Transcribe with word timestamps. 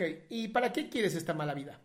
Ok, 0.00 0.06
¿y 0.30 0.48
para 0.48 0.72
qué 0.72 0.88
quieres 0.88 1.14
esta 1.14 1.34
mala 1.34 1.52
vida? 1.52 1.78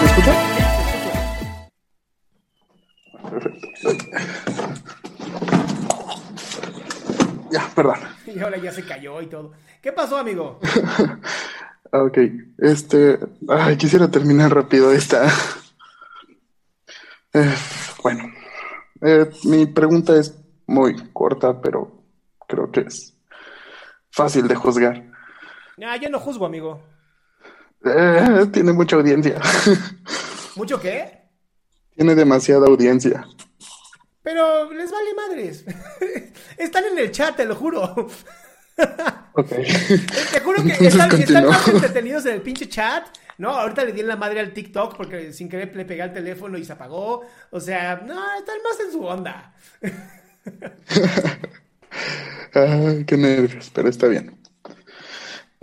¿Me 0.00 0.06
escucha? 0.06 0.34
Perfecto. 3.30 4.00
Ya, 7.50 7.68
perdón. 7.74 7.98
Y 8.34 8.38
ahora 8.38 8.56
ya 8.56 8.72
se 8.72 8.82
cayó 8.86 9.20
y 9.20 9.26
todo. 9.26 9.52
¿Qué 9.82 9.92
pasó, 9.92 10.16
amigo? 10.16 10.58
Ok, 11.92 12.18
este, 12.58 13.18
ay, 13.48 13.76
quisiera 13.76 14.08
terminar 14.08 14.54
rápido 14.54 14.92
esta. 14.92 15.26
Eh, 17.32 17.54
bueno, 18.02 18.30
eh, 19.02 19.30
mi 19.44 19.66
pregunta 19.66 20.16
es 20.16 20.34
muy 20.66 20.96
corta, 21.12 21.60
pero 21.60 22.04
creo 22.46 22.70
que 22.70 22.80
es 22.80 23.16
fácil 24.10 24.46
de 24.48 24.54
juzgar. 24.54 25.04
Ah, 25.84 25.96
yo 25.96 26.08
no 26.08 26.18
juzgo, 26.18 26.46
amigo. 26.46 26.82
Eh, 27.84 28.46
tiene 28.52 28.72
mucha 28.72 28.96
audiencia. 28.96 29.40
¿Mucho 30.56 30.80
qué? 30.80 31.22
Tiene 31.94 32.14
demasiada 32.14 32.66
audiencia. 32.66 33.26
Pero 34.22 34.70
les 34.72 34.90
vale 34.90 35.14
madres. 35.14 35.64
Están 36.58 36.84
en 36.84 36.98
el 36.98 37.10
chat, 37.10 37.36
te 37.36 37.44
lo 37.44 37.54
juro. 37.54 37.82
Ok. 39.34 39.48
Te 40.32 40.40
juro 40.40 40.62
que 40.64 40.86
están, 40.86 41.46
más 41.46 41.68
entretenidos 41.68 42.24
en 42.26 42.34
el 42.34 42.42
pinche 42.42 42.68
chat. 42.68 43.06
No, 43.40 43.52
ahorita 43.52 43.86
le 43.86 43.94
di 43.94 44.00
en 44.00 44.06
la 44.06 44.16
madre 44.16 44.40
al 44.40 44.52
TikTok 44.52 44.98
porque 44.98 45.32
sin 45.32 45.48
querer 45.48 45.74
le 45.74 45.86
pegué 45.86 46.02
al 46.02 46.12
teléfono 46.12 46.58
y 46.58 46.64
se 46.66 46.74
apagó. 46.74 47.22
O 47.50 47.58
sea, 47.58 47.96
no, 47.96 48.36
están 48.36 48.58
más 48.62 48.78
en 48.84 48.92
su 48.92 49.02
onda. 49.02 49.54
Ah, 52.52 52.94
qué 53.06 53.16
nervios, 53.16 53.70
pero 53.72 53.88
está 53.88 54.08
bien. 54.08 54.36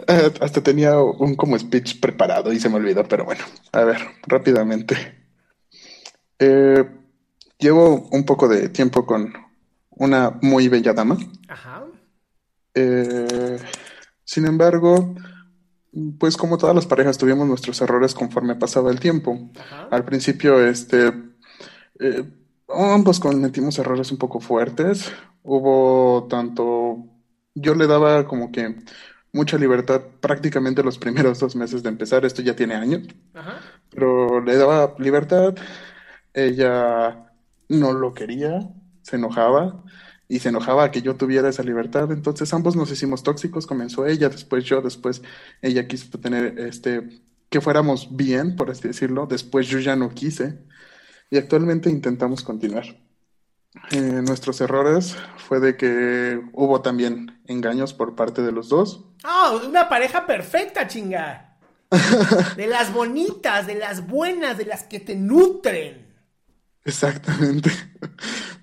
Eh, 0.08 0.32
hasta 0.40 0.64
tenía 0.64 0.98
un 1.02 1.36
como 1.36 1.60
speech 1.60 2.00
preparado 2.00 2.54
y 2.54 2.62
se 2.62 2.70
me 2.70 2.76
olvidó, 2.76 3.06
pero 3.06 3.26
bueno, 3.26 3.44
a 3.74 3.84
ver, 3.84 3.98
rápidamente. 4.26 4.96
Eh, 6.40 6.86
llevo 7.60 8.08
un 8.10 8.24
poco 8.24 8.48
de 8.48 8.70
tiempo 8.70 9.06
con 9.06 9.34
una 9.90 10.40
muy 10.42 10.70
bella 10.70 10.94
dama. 10.94 11.18
Ajá. 11.50 11.84
Eh, 12.74 13.58
sin 14.24 14.46
embargo, 14.46 15.14
pues 16.20 16.38
como 16.38 16.58
todas 16.58 16.76
las 16.76 16.86
parejas 16.86 17.18
tuvimos 17.18 17.48
nuestros 17.48 17.82
errores 17.82 18.14
conforme 18.14 18.56
pasaba 18.56 18.92
el 18.92 19.00
tiempo. 19.00 19.50
Ajá. 19.60 19.88
Al 19.92 20.04
principio, 20.06 20.66
este, 20.66 21.14
eh, 22.00 22.24
ambos 22.70 23.20
cometimos 23.20 23.80
errores 23.80 24.12
un 24.12 24.18
poco 24.18 24.40
fuertes. 24.40 25.12
Hubo 25.44 26.28
tanto, 26.30 27.06
yo 27.56 27.76
le 27.76 27.88
daba 27.88 28.28
como 28.28 28.52
que 28.52 28.76
mucha 29.32 29.58
libertad 29.58 30.02
prácticamente 30.20 30.84
los 30.84 30.98
primeros 30.98 31.40
dos 31.40 31.56
meses 31.56 31.84
de 31.84 31.90
empezar. 31.90 32.26
Esto 32.26 32.42
ya 32.42 32.56
tiene 32.56 32.76
años, 32.76 33.08
Ajá. 33.34 33.60
pero 33.90 34.42
le 34.42 34.56
daba 34.58 34.96
libertad. 35.00 35.56
Ella 36.34 37.32
no 37.70 37.94
lo 37.94 38.14
quería, 38.14 38.70
se 39.02 39.16
enojaba 39.16 39.84
y 40.30 40.40
se 40.40 40.50
enojaba 40.50 40.92
que 40.92 41.02
yo 41.02 41.16
tuviera 41.16 41.50
esa 41.50 41.64
libertad. 41.64 42.12
Entonces 42.12 42.54
ambos 42.54 42.76
nos 42.76 42.92
hicimos 42.92 43.24
tóxicos. 43.24 43.68
Comenzó 43.68 44.06
ella, 44.06 44.30
después 44.30 44.66
yo, 44.66 44.82
después 44.82 45.22
ella 45.62 45.88
quiso 45.88 46.20
tener 46.20 46.60
este 46.60 47.22
que 47.50 47.62
fuéramos 47.62 48.16
bien, 48.16 48.56
por 48.56 48.70
así 48.70 48.88
decirlo. 48.88 49.26
Después 49.26 49.68
yo 49.68 49.80
ya 49.80 49.96
no 49.96 50.10
quise 50.10 50.60
y 51.30 51.38
actualmente 51.38 51.90
intentamos 51.90 52.44
continuar. 52.44 52.86
Eh, 53.92 54.00
nuestros 54.02 54.60
errores 54.62 55.16
fue 55.38 55.60
de 55.60 55.78
que 55.78 56.42
hubo 56.54 56.82
también 56.82 57.40
engaños 57.46 57.94
por 57.94 58.16
parte 58.16 58.42
de 58.42 58.52
los 58.52 58.70
dos. 58.70 59.06
Ah, 59.24 59.60
una 59.68 59.88
pareja 59.88 60.26
perfecta, 60.26 60.88
chinga. 60.88 61.44
De 62.58 62.68
las 62.68 62.92
bonitas, 62.92 63.66
de 63.66 63.76
las 63.76 64.06
buenas, 64.08 64.58
de 64.58 64.66
las 64.66 64.84
que 64.84 65.00
te 65.00 65.16
nutren. 65.16 66.07
Exactamente. 66.88 67.70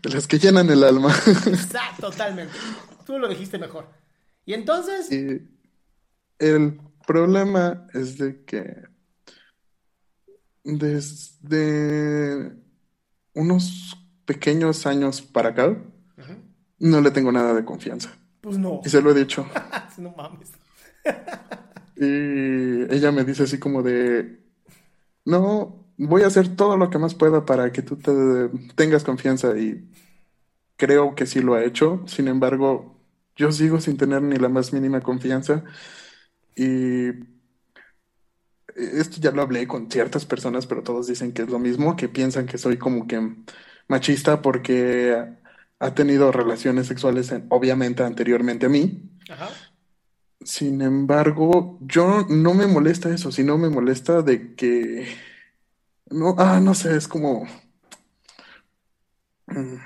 De 0.03 0.11
las 0.11 0.27
que 0.27 0.39
llenan 0.39 0.69
el 0.71 0.83
alma. 0.83 1.15
Exacto, 1.47 2.11
totalmente. 2.11 2.53
Tú 3.07 3.19
lo 3.19 3.29
dijiste 3.29 3.59
mejor. 3.59 3.89
Y 4.47 4.55
entonces, 4.55 5.11
Y 5.13 5.43
el 6.39 6.81
problema 7.07 7.87
es 7.95 8.19
de 8.19 8.45
que 8.45 8.83
desde 10.63 12.53
unos 13.35 13.97
pequeños 14.25 14.87
años 14.87 15.21
para 15.23 15.51
acá 15.51 15.77
no 16.79 17.01
le 17.01 17.11
tengo 17.11 17.31
nada 17.33 17.55
de 17.55 17.65
confianza. 17.65 18.11
pues 18.41 18.59
no. 18.59 18.81
Y 18.85 18.89
se 18.89 19.01
lo 19.03 19.11
he 19.11 19.15
dicho. 19.15 19.47
No 19.97 20.13
mames. 20.17 20.51
Y 21.97 22.93
ella 22.93 23.13
me 23.13 23.23
dice 23.23 23.45
así 23.45 23.59
como 23.61 23.81
de, 23.85 24.43
no, 25.25 25.84
voy 25.97 26.23
a 26.23 26.27
hacer 26.29 26.57
todo 26.57 26.77
lo 26.77 26.91
que 26.91 26.99
más 26.99 27.15
pueda 27.15 27.45
para 27.45 27.73
que 27.73 27.83
tú 27.83 27.97
te 27.97 28.13
tengas 28.75 29.05
confianza 29.05 29.57
y 29.59 29.89
creo 30.77 31.15
que 31.15 31.27
sí 31.27 31.41
lo 31.41 31.55
ha 31.55 31.65
hecho. 31.65 32.03
Sin 32.07 32.29
embargo, 32.29 32.97
yo 33.37 33.53
sigo 33.53 33.81
sin 33.81 33.97
tener 33.97 34.23
ni 34.23 34.37
la 34.37 34.49
más 34.49 34.73
mínima 34.73 35.01
confianza 35.01 35.65
y 36.57 37.09
esto 38.77 39.19
ya 39.21 39.31
lo 39.31 39.43
hablé 39.43 39.67
con 39.69 39.91
ciertas 39.91 40.25
personas, 40.27 40.67
pero 40.67 40.83
todos 40.83 41.07
dicen 41.07 41.33
que 41.33 41.43
es 41.43 41.49
lo 41.49 41.59
mismo, 41.59 41.97
que 41.97 42.09
piensan 42.09 42.47
que 42.47 42.59
soy 42.59 42.77
como 42.77 43.07
que 43.07 43.37
machista 43.89 44.43
porque 44.43 45.17
ha 45.79 45.95
tenido 45.95 46.33
relaciones 46.33 46.87
sexuales, 46.87 47.31
en- 47.33 47.47
obviamente 47.51 48.03
anteriormente 48.03 48.67
a 48.67 48.69
mí. 48.69 49.11
Ajá. 49.31 49.51
Sin 50.45 50.83
embargo, 50.83 51.79
yo 51.83 52.27
no 52.29 52.53
me 52.55 52.67
molesta 52.67 53.09
eso, 53.15 53.33
sino 53.33 53.57
me 53.57 53.71
molesta 53.71 54.23
de 54.23 54.55
que 54.55 55.07
no, 56.11 56.35
ah, 56.39 56.61
no 56.61 56.75
sé, 56.75 56.97
es 56.97 57.09
como 57.09 57.47
mm, 59.47 59.77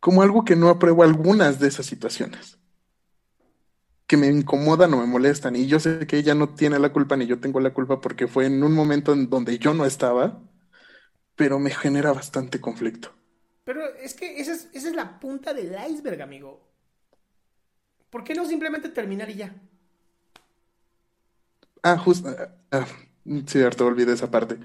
como 0.00 0.22
algo 0.22 0.44
que 0.44 0.56
no 0.56 0.68
apruebo 0.68 1.02
algunas 1.02 1.58
de 1.58 1.68
esas 1.68 1.86
situaciones, 1.86 2.58
que 4.06 4.18
me 4.18 4.26
incomodan 4.28 4.92
o 4.94 4.98
me 4.98 5.06
molestan, 5.06 5.56
y 5.56 5.66
yo 5.66 5.80
sé 5.80 6.06
que 6.06 6.18
ella 6.18 6.34
no 6.34 6.50
tiene 6.50 6.78
la 6.78 6.92
culpa 6.92 7.16
ni 7.16 7.26
yo 7.26 7.40
tengo 7.40 7.58
la 7.60 7.72
culpa 7.72 8.00
porque 8.00 8.28
fue 8.28 8.46
en 8.46 8.62
un 8.62 8.74
momento 8.74 9.12
en 9.14 9.30
donde 9.30 9.58
yo 9.58 9.72
no 9.72 9.86
estaba, 9.86 10.42
pero 11.36 11.58
me 11.58 11.70
genera 11.70 12.12
bastante 12.12 12.60
conflicto. 12.60 13.14
Pero 13.64 13.82
es 13.94 14.14
que 14.14 14.40
esa 14.40 14.52
es, 14.52 14.68
esa 14.74 14.88
es 14.88 14.94
la 14.94 15.18
punta 15.18 15.54
del 15.54 15.74
iceberg, 15.90 16.20
amigo. 16.20 16.68
¿Por 18.10 18.24
qué 18.24 18.34
no 18.34 18.44
simplemente 18.44 18.90
terminar 18.90 19.30
y 19.30 19.36
ya? 19.36 19.54
Ah, 21.82 21.96
justo, 21.98 22.28
ah, 22.28 22.48
ah, 22.72 22.86
cierto, 23.46 23.86
olvidé 23.86 24.12
esa 24.12 24.30
parte. 24.30 24.58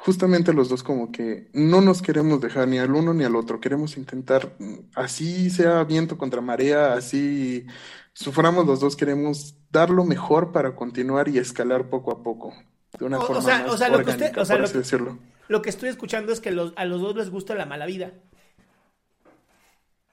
justamente 0.00 0.52
los 0.52 0.68
dos 0.68 0.84
como 0.84 1.10
que 1.10 1.50
no 1.54 1.80
nos 1.80 2.02
queremos 2.02 2.40
dejar 2.40 2.68
ni 2.68 2.78
al 2.78 2.92
uno 2.94 3.12
ni 3.14 3.24
al 3.24 3.34
otro, 3.34 3.60
queremos 3.60 3.96
intentar, 3.96 4.54
mm, 4.60 4.74
así 4.94 5.50
sea 5.50 5.82
viento 5.82 6.16
contra 6.16 6.40
marea, 6.40 6.92
así 6.94 7.66
suframos 8.12 8.64
los 8.64 8.78
dos, 8.78 8.94
queremos 8.94 9.56
dar 9.72 9.90
lo 9.90 10.04
mejor 10.04 10.52
para 10.52 10.76
continuar 10.76 11.28
y 11.28 11.38
escalar 11.38 11.90
poco 11.90 12.12
a 12.12 12.22
poco, 12.22 12.54
de 12.96 13.06
una 13.06 13.18
O- 13.18 13.22
o 13.22 13.26
forma 13.26 13.42
sea- 13.42 13.58
más 13.62 13.70
o 13.72 13.76
sea, 13.76 13.88
lo 13.88 14.04
que 14.04 14.10
usted- 14.10 14.38
o 14.38 14.44
sea, 14.44 14.54
por 14.54 14.60
lo 14.60 14.64
así 14.66 14.72
que- 14.74 14.78
decirlo. 14.78 15.18
Lo 15.48 15.62
que 15.62 15.70
estoy 15.70 15.88
escuchando 15.88 16.30
es 16.32 16.38
que 16.40 16.52
los- 16.52 16.72
a 16.76 16.84
los 16.84 17.00
dos 17.00 17.16
les 17.16 17.30
gusta 17.30 17.56
la 17.56 17.66
mala 17.66 17.84
vida. 17.86 18.12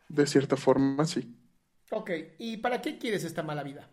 De 0.09 0.25
cierta 0.27 0.55
forma, 0.57 1.05
sí. 1.05 1.35
Ok, 1.91 2.09
¿y 2.39 2.57
para 2.57 2.81
qué 2.81 2.97
quieres 2.97 3.23
esta 3.23 3.43
mala 3.43 3.61
vida? 3.63 3.89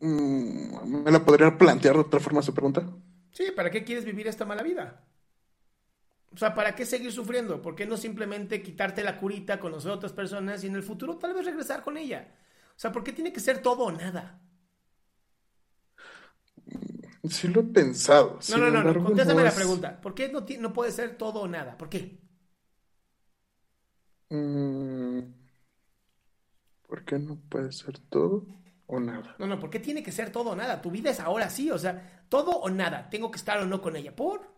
¿Me 0.00 1.10
la 1.10 1.24
podría 1.24 1.56
plantear 1.56 1.94
de 1.94 2.00
otra 2.00 2.20
forma 2.20 2.42
su 2.42 2.52
pregunta? 2.52 2.86
Sí, 3.32 3.50
¿para 3.54 3.70
qué 3.70 3.84
quieres 3.84 4.04
vivir 4.04 4.28
esta 4.28 4.44
mala 4.44 4.62
vida? 4.62 5.04
O 6.32 6.36
sea, 6.36 6.54
¿para 6.54 6.74
qué 6.74 6.84
seguir 6.84 7.12
sufriendo? 7.12 7.62
¿Por 7.62 7.76
qué 7.76 7.86
no 7.86 7.96
simplemente 7.96 8.62
quitarte 8.62 9.02
la 9.02 9.18
curita, 9.18 9.60
conocer 9.60 9.92
a 9.92 9.94
otras 9.94 10.12
personas 10.12 10.64
y 10.64 10.66
en 10.66 10.74
el 10.74 10.82
futuro 10.82 11.16
tal 11.16 11.32
vez 11.32 11.44
regresar 11.44 11.82
con 11.82 11.96
ella? 11.96 12.34
O 12.70 12.78
sea, 12.78 12.90
¿por 12.90 13.04
qué 13.04 13.12
tiene 13.12 13.32
que 13.32 13.40
ser 13.40 13.62
todo 13.62 13.84
o 13.84 13.92
nada? 13.92 14.40
Sí 17.28 17.48
lo 17.48 17.60
he 17.60 17.64
pensado. 17.64 18.38
No, 18.50 18.58
no, 18.58 18.70
no, 18.70 19.04
contéstame 19.04 19.40
no 19.40 19.44
la 19.44 19.54
pregunta. 19.54 20.00
¿Por 20.00 20.14
qué 20.14 20.28
no, 20.28 20.44
no 20.60 20.72
puede 20.72 20.90
ser 20.92 21.16
todo 21.16 21.40
o 21.42 21.48
nada? 21.48 21.78
¿Por 21.78 21.88
qué? 21.88 22.20
Mm, 24.30 25.20
¿Por 26.86 27.04
qué 27.04 27.18
no 27.18 27.36
puede 27.48 27.72
ser 27.72 27.98
todo 27.98 28.46
o 28.86 29.00
nada? 29.00 29.34
No, 29.38 29.46
no, 29.46 29.58
¿por 29.58 29.70
qué 29.70 29.80
tiene 29.80 30.02
que 30.02 30.12
ser 30.12 30.30
todo 30.30 30.50
o 30.50 30.56
nada? 30.56 30.80
Tu 30.82 30.90
vida 30.90 31.10
es 31.10 31.20
ahora 31.20 31.48
sí, 31.50 31.70
o 31.70 31.78
sea, 31.78 32.24
todo 32.28 32.50
o 32.52 32.68
nada. 32.70 33.08
Tengo 33.10 33.30
que 33.30 33.38
estar 33.38 33.58
o 33.58 33.66
no 33.66 33.80
con 33.80 33.96
ella. 33.96 34.14
¿Por? 34.14 34.52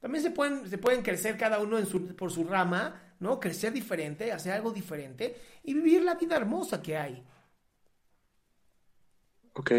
También 0.00 0.22
se 0.22 0.30
pueden, 0.30 0.68
se 0.68 0.78
pueden 0.78 1.02
crecer 1.02 1.36
cada 1.36 1.58
uno 1.58 1.78
en 1.78 1.86
su- 1.86 2.14
por 2.14 2.30
su 2.30 2.44
rama, 2.44 3.14
¿no? 3.20 3.40
Crecer 3.40 3.72
diferente, 3.72 4.30
hacer 4.32 4.52
algo 4.52 4.70
diferente 4.72 5.36
y 5.64 5.74
vivir 5.74 6.02
la 6.02 6.14
vida 6.14 6.36
hermosa 6.36 6.80
que 6.80 6.96
hay. 6.96 7.24
Ok, 9.54 9.70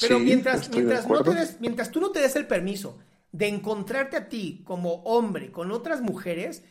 Pero 0.00 0.18
sí, 0.18 0.24
mientras, 0.24 0.68
mientras, 0.70 1.02
no 1.08 1.22
te 1.22 1.30
acuerdo. 1.30 1.32
des- 1.34 1.60
mientras 1.60 1.90
tú 1.90 2.00
no 2.00 2.10
te 2.10 2.20
des 2.20 2.34
el 2.36 2.46
permiso 2.46 2.98
de 3.30 3.46
encontrarte 3.46 4.16
a 4.16 4.28
ti 4.28 4.62
como 4.64 4.94
hombre 5.04 5.52
con 5.52 5.70
otras 5.70 6.00
mujeres 6.00 6.64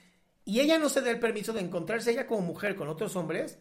y 0.44 0.60
ella 0.60 0.78
no 0.78 0.90
se 0.90 1.01
dé 1.01 1.12
el 1.12 1.19
permiso 1.19 1.54
de 1.54 1.62
encontrarse 1.62 2.12
ella 2.12 2.28
como 2.28 2.42
mujer 2.42 2.75
con 2.75 2.90
otros 2.90 3.16
hombres, 3.16 3.57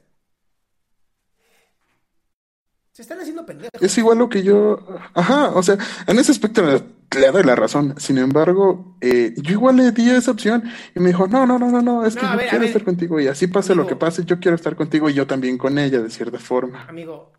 se 2.97 3.03
están 3.03 3.21
haciendo 3.21 3.45
pendejos. 3.45 3.83
Es 3.83 3.99
igual 3.99 4.17
lo 4.17 4.31
que 4.31 4.43
yo, 4.43 4.79
ajá, 5.13 5.51
o 5.51 5.63
sea, 5.63 5.77
en 6.07 6.19
ese 6.19 6.33
aspecto 6.33 6.65
le, 6.65 6.83
le 7.21 7.31
doy 7.31 7.43
la 7.43 7.55
razón. 7.55 7.95
Sin 7.99 8.17
embargo, 8.17 8.97
eh, 9.03 9.35
yo 9.37 9.53
igual 9.53 9.77
le 9.77 9.93
di 9.93 10.09
esa 10.09 10.31
opción 10.31 10.63
y 10.95 11.01
me 11.01 11.09
dijo, 11.09 11.29
no, 11.29 11.45
no, 11.45 11.59
no, 11.59 11.71
no, 11.71 11.83
no, 11.83 12.07
es 12.07 12.15
No, 12.15 12.23
que 12.23 12.27
yo 12.27 12.37
ver, 12.39 12.49
quiero 12.49 12.65
estar 12.65 12.85
contigo 12.85 13.21
y 13.21 13.27
así 13.29 13.49
pase 13.49 13.75
lo 13.75 13.87
que 13.87 13.97
pase, 13.97 14.25
yo 14.25 14.41
quiero 14.41 14.55
estar 14.55 14.77
contigo 14.77 15.11
y 15.11 15.13
yo 15.13 15.27
también 15.27 15.59
con 15.59 15.79
ella 15.79 16.01
de 16.01 16.09
cierta 16.09 16.39
forma. 16.39 16.87
Amigo, 16.87 17.35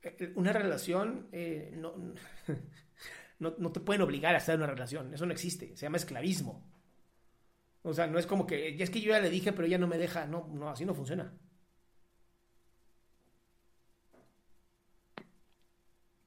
eh, 0.00 0.32
una 0.34 0.50
relación 0.54 1.28
eh, 1.30 1.74
no, 1.76 1.92
no, 3.38 3.54
no 3.58 3.70
te 3.70 3.80
pueden 3.80 4.00
obligar 4.00 4.34
a 4.34 4.38
estar 4.38 4.54
en 4.54 4.62
una 4.62 4.72
relación. 4.72 5.12
Eso 5.12 5.26
no 5.26 5.32
existe. 5.32 5.76
Se 5.76 5.84
llama 5.84 5.98
esclavismo. 5.98 6.66
O 7.82 7.92
sea, 7.92 8.06
no 8.06 8.18
es 8.18 8.24
como 8.24 8.46
que, 8.46 8.74
"Ya 8.78 8.84
es 8.84 8.88
que 8.90 9.02
yo 9.02 9.10
ya 9.10 9.20
le 9.20 9.28
dije, 9.28 9.52
pero 9.52 9.66
ella 9.66 9.76
no 9.76 9.88
me 9.88 9.98
deja. 9.98 10.24
No, 10.24 10.48
no, 10.54 10.70
así 10.70 10.86
no 10.86 10.94
funciona. 10.94 11.34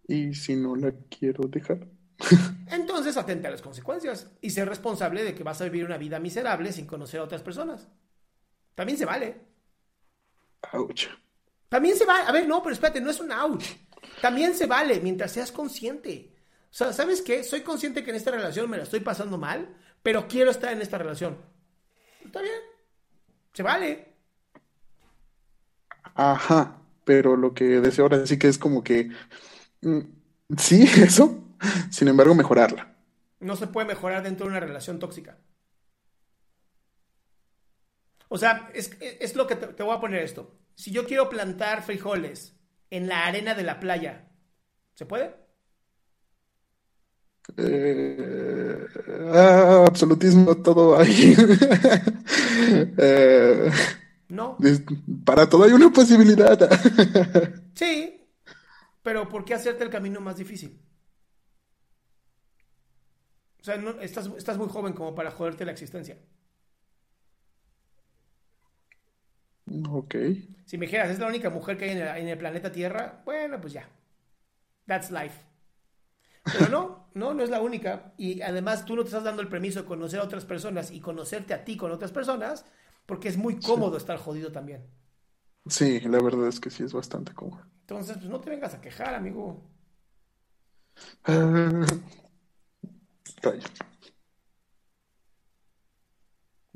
Y 0.07 0.33
si 0.33 0.55
no 0.55 0.75
la 0.75 0.93
quiero 1.09 1.47
dejar. 1.47 1.87
Entonces 2.67 3.17
atente 3.17 3.47
a 3.47 3.51
las 3.51 3.61
consecuencias 3.61 4.31
y 4.41 4.49
ser 4.49 4.69
responsable 4.69 5.23
de 5.23 5.35
que 5.35 5.43
vas 5.43 5.61
a 5.61 5.65
vivir 5.65 5.85
una 5.85 5.97
vida 5.97 6.19
miserable 6.19 6.71
sin 6.71 6.85
conocer 6.85 7.19
a 7.19 7.23
otras 7.23 7.41
personas. 7.41 7.87
También 8.73 8.97
se 8.97 9.05
vale. 9.05 9.41
Ouch. 10.73 11.07
También 11.69 11.97
se 11.97 12.05
vale. 12.05 12.27
A 12.27 12.31
ver, 12.31 12.47
no, 12.47 12.61
pero 12.61 12.73
espérate, 12.73 13.01
no 13.01 13.09
es 13.09 13.19
un 13.19 13.31
ouch. 13.31 13.65
También 14.21 14.55
se 14.55 14.65
vale 14.65 14.99
mientras 14.99 15.31
seas 15.31 15.51
consciente. 15.51 16.33
O 16.69 16.77
sea, 16.77 16.93
¿sabes 16.93 17.21
qué? 17.21 17.43
Soy 17.43 17.61
consciente 17.61 18.03
que 18.03 18.09
en 18.09 18.17
esta 18.17 18.31
relación 18.31 18.69
me 18.69 18.77
la 18.77 18.83
estoy 18.83 18.99
pasando 18.99 19.37
mal, 19.37 19.75
pero 20.03 20.27
quiero 20.27 20.51
estar 20.51 20.73
en 20.73 20.81
esta 20.81 20.97
relación. 20.97 21.37
Está 22.23 22.41
bien. 22.41 22.59
Se 23.53 23.63
vale. 23.63 24.13
Ajá, 26.15 26.81
pero 27.03 27.35
lo 27.35 27.53
que 27.53 27.63
deseo 27.81 28.05
ahora 28.05 28.25
sí 28.25 28.37
que 28.37 28.47
es 28.47 28.57
como 28.57 28.83
que, 28.83 29.09
sí, 30.57 30.83
eso, 30.97 31.43
sin 31.89 32.07
embargo, 32.07 32.35
mejorarla. 32.35 32.95
No 33.39 33.55
se 33.55 33.67
puede 33.67 33.87
mejorar 33.87 34.23
dentro 34.23 34.45
de 34.45 34.51
una 34.51 34.59
relación 34.59 34.99
tóxica. 34.99 35.37
O 38.27 38.37
sea, 38.37 38.69
es, 38.73 38.91
es 38.99 39.35
lo 39.35 39.47
que 39.47 39.55
te, 39.55 39.67
te 39.67 39.83
voy 39.83 39.95
a 39.95 39.99
poner 39.99 40.21
esto. 40.23 40.57
Si 40.75 40.91
yo 40.91 41.05
quiero 41.05 41.29
plantar 41.29 41.83
frijoles 41.83 42.55
en 42.89 43.07
la 43.07 43.25
arena 43.25 43.53
de 43.55 43.63
la 43.63 43.79
playa, 43.79 44.27
¿se 44.95 45.05
puede? 45.05 45.35
Eh, 47.57 48.77
ah, 49.33 49.85
absolutismo, 49.87 50.55
todo 50.57 50.97
ahí. 50.97 51.35
Eh, 52.97 53.69
No. 54.29 54.57
para 55.25 55.47
todo 55.47 55.63
hay 55.65 55.71
una 55.73 55.91
posibilidad. 55.91 56.57
Sí, 57.75 58.14
pero 59.05 59.29
¿por 59.29 59.45
qué 59.45 59.53
hacerte 59.53 59.85
el 59.85 59.89
camino 59.89 60.19
más 60.21 60.37
difícil? 60.37 60.71
O 63.61 63.63
sea, 63.65 63.75
no- 63.77 63.99
estás, 64.01 64.27
estás 64.37 64.57
muy 64.57 64.69
joven 64.69 64.93
como 64.93 65.13
para 65.15 65.29
joderte 65.31 65.65
la 65.65 65.71
existencia. 65.73 66.17
Ok, 69.89 70.15
Si 70.65 70.77
me 70.77 70.85
dijeras, 70.85 71.09
es 71.09 71.17
la 71.19 71.27
única 71.27 71.49
mujer 71.49 71.77
que 71.77 71.85
hay 71.85 71.91
en 71.91 71.97
el, 71.99 72.07
en 72.17 72.27
el 72.27 72.37
planeta 72.37 72.71
Tierra, 72.71 73.21
bueno, 73.25 73.59
pues 73.61 73.73
ya. 73.73 73.89
That's 74.87 75.11
life. 75.11 75.39
Pero 76.51 76.69
no, 76.69 77.09
no, 77.13 77.33
no 77.33 77.43
es 77.43 77.49
la 77.49 77.61
única. 77.61 78.13
Y 78.17 78.41
además 78.41 78.85
tú 78.85 78.95
no 78.95 79.03
te 79.03 79.09
estás 79.09 79.23
dando 79.23 79.41
el 79.41 79.47
permiso 79.49 79.81
de 79.81 79.87
conocer 79.87 80.19
a 80.19 80.23
otras 80.23 80.45
personas 80.45 80.91
y 80.91 80.99
conocerte 80.99 81.53
a 81.53 81.63
ti 81.65 81.77
con 81.77 81.91
otras 81.91 82.11
personas, 82.11 82.65
porque 83.05 83.27
es 83.29 83.37
muy 83.37 83.61
cómodo 83.61 83.97
estar 83.97 84.17
jodido 84.17 84.51
también. 84.51 84.85
Sí, 85.67 85.99
la 86.01 86.21
verdad 86.21 86.47
es 86.47 86.59
que 86.59 86.69
sí 86.69 86.83
es 86.83 86.93
bastante 86.93 87.33
cómodo. 87.33 87.65
Entonces, 87.81 88.17
pues 88.17 88.29
no 88.29 88.39
te 88.39 88.49
vengas 88.49 88.73
a 88.73 88.81
quejar, 88.81 89.15
amigo. 89.15 89.61
Ah. 91.27 91.85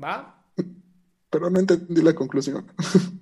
¿Va? 0.02 0.44
Pero 1.30 1.50
no 1.50 1.58
entendí 1.58 2.02
la 2.02 2.14
conclusión. 2.14 2.70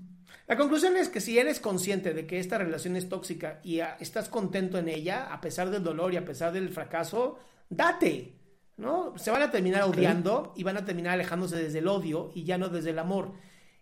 La 0.48 0.56
conclusión 0.56 0.96
es 0.96 1.10
que 1.10 1.20
si 1.20 1.38
eres 1.38 1.60
consciente 1.60 2.14
de 2.14 2.26
que 2.26 2.38
esta 2.38 2.56
relación 2.56 2.96
es 2.96 3.10
tóxica 3.10 3.60
y 3.62 3.80
ah, 3.80 3.98
estás 4.00 4.30
contento 4.30 4.78
en 4.78 4.88
ella, 4.88 5.30
a 5.30 5.42
pesar 5.42 5.68
del 5.68 5.84
dolor 5.84 6.14
y 6.14 6.16
a 6.16 6.24
pesar 6.24 6.54
del 6.54 6.70
fracaso, 6.70 7.38
date, 7.68 8.34
¿no? 8.78 9.12
Se 9.18 9.30
van 9.30 9.42
a 9.42 9.50
terminar 9.50 9.82
odiando 9.82 10.54
y 10.56 10.62
van 10.62 10.78
a 10.78 10.86
terminar 10.86 11.12
alejándose 11.12 11.56
desde 11.56 11.80
el 11.80 11.88
odio 11.88 12.32
y 12.34 12.44
ya 12.44 12.56
no 12.56 12.70
desde 12.70 12.90
el 12.90 12.98
amor. 12.98 13.34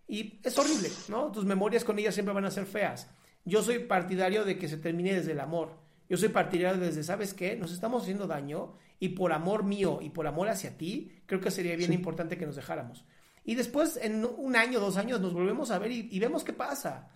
Y 0.09 0.41
es 0.43 0.57
horrible, 0.59 0.91
¿no? 1.09 1.33
Tus 1.33 1.45
memorias 1.45 1.85
con 1.85 1.99
ella 1.99 2.13
siempre 2.13 2.35
van 2.35 2.45
a 2.45 2.51
ser 2.51 2.67
feas. 2.67 3.09
Yo 3.45 3.63
soy 3.63 3.81
partidario 3.81 4.45
de 4.45 4.59
que 4.59 4.69
se 4.69 4.77
termine 4.77 5.15
desde 5.15 5.33
el 5.33 5.41
amor. 5.41 5.79
Yo 6.09 6.17
soy 6.17 6.29
partidario 6.29 6.81
desde, 6.81 7.03
¿sabes 7.03 7.35
qué? 7.35 7.57
Nos 7.57 7.73
estamos 7.73 8.03
haciendo 8.03 8.27
daño 8.27 8.75
y 9.01 9.11
por 9.11 9.33
amor 9.33 9.65
mío 9.65 9.99
y 10.01 10.11
por 10.11 10.27
amor 10.27 10.49
hacia 10.49 10.77
ti, 10.79 11.13
creo 11.27 11.41
que 11.41 11.51
sería 11.51 11.77
bien 11.77 11.93
importante 11.93 12.39
que 12.39 12.47
nos 12.47 12.57
dejáramos. 12.57 13.05
Y 13.45 13.55
después, 13.55 13.97
en 14.01 14.25
un 14.25 14.57
año, 14.57 14.81
dos 14.81 14.97
años, 14.97 15.21
nos 15.21 15.33
volvemos 15.33 15.71
a 15.71 15.79
ver 15.79 15.91
y, 15.93 16.09
y 16.11 16.19
vemos 16.19 16.45
qué 16.45 16.53
pasa. 16.53 17.11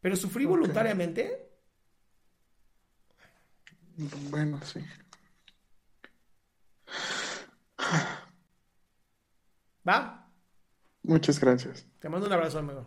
Pero 0.00 0.16
sufrí 0.16 0.44
voluntariamente, 0.44 1.46
Bueno, 4.30 4.60
sí. 4.62 4.80
¿va? 9.88 10.25
Muchas 11.06 11.38
gracias. 11.38 11.86
Te 12.00 12.08
mando 12.08 12.26
un 12.26 12.32
abrazo, 12.32 12.58
amigo. 12.58 12.84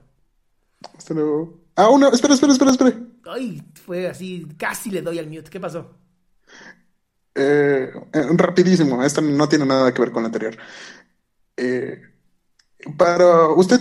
Hasta 0.98 1.14
luego. 1.14 1.62
Ah, 1.76 1.90
una, 1.90 2.10
espera, 2.10 2.34
espera, 2.34 2.52
espera, 2.52 2.72
espera. 2.72 2.94
Ay, 3.26 3.64
fue 3.86 4.08
así, 4.08 4.46
casi 4.58 4.92
le 4.92 5.02
doy 5.02 5.20
al 5.20 5.28
mute. 5.28 5.50
¿Qué 5.50 5.60
pasó? 5.60 5.96
Eh, 7.36 7.90
eh, 8.14 8.28
rapidísimo, 8.34 9.02
esto 9.04 9.22
no 9.22 9.48
tiene 9.48 9.66
nada 9.66 9.94
que 9.94 10.02
ver 10.02 10.12
con 10.12 10.24
lo 10.24 10.28
anterior. 10.28 10.58
Eh, 11.56 12.02
para 12.98 13.48
usted, 13.50 13.80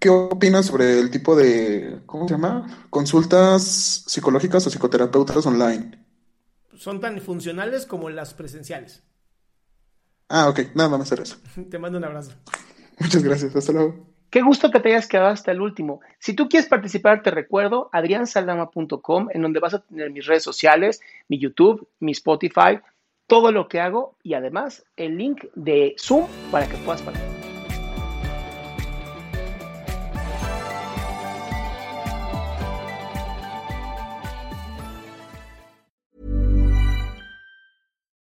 ¿qué 0.00 0.08
opina 0.10 0.62
sobre 0.64 0.98
el 0.98 1.10
tipo 1.10 1.36
de, 1.36 2.00
¿cómo 2.06 2.26
se 2.26 2.34
llama? 2.34 2.86
Consultas 2.90 3.62
psicológicas 4.06 4.66
o 4.66 4.70
psicoterapeutas 4.70 5.46
online. 5.46 6.04
Son 6.76 7.00
tan 7.00 7.20
funcionales 7.20 7.86
como 7.86 8.10
las 8.10 8.34
presenciales. 8.34 9.04
Ah, 10.28 10.48
ok, 10.48 10.74
nada 10.74 10.96
más 10.96 11.12
era 11.12 11.22
eso. 11.22 11.36
Te 11.70 11.78
mando 11.78 11.98
un 11.98 12.04
abrazo. 12.04 12.32
Muchas 13.00 13.24
gracias, 13.24 13.56
hasta 13.56 13.72
luego. 13.72 14.06
Qué 14.30 14.42
gusto 14.42 14.70
que 14.70 14.78
te 14.78 14.90
hayas 14.90 15.08
quedado 15.08 15.30
hasta 15.30 15.50
el 15.50 15.60
último. 15.60 16.00
Si 16.20 16.34
tú 16.34 16.48
quieres 16.48 16.68
participar, 16.68 17.22
te 17.22 17.32
recuerdo 17.32 17.90
adriansaldama.com, 17.92 19.28
en 19.32 19.42
donde 19.42 19.58
vas 19.58 19.74
a 19.74 19.80
tener 19.80 20.10
mis 20.10 20.26
redes 20.26 20.44
sociales, 20.44 21.00
mi 21.28 21.38
YouTube, 21.38 21.88
mi 21.98 22.12
Spotify, 22.12 22.78
todo 23.26 23.50
lo 23.50 23.66
que 23.66 23.80
hago 23.80 24.16
y 24.22 24.34
además 24.34 24.84
el 24.96 25.16
link 25.18 25.46
de 25.54 25.96
Zoom 25.98 26.26
para 26.52 26.68
que 26.68 26.76
puedas 26.78 27.02
participar. 27.02 27.40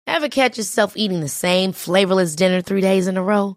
Ever 0.07 0.29
catch 0.29 0.57
yourself 0.57 0.95
eating 0.97 1.21
the 1.21 1.29
same 1.29 1.73
flavorless 1.73 2.35
dinner 2.35 2.63
three 2.63 2.81
days 2.81 3.07
in 3.07 3.17
a 3.17 3.23
row? 3.23 3.57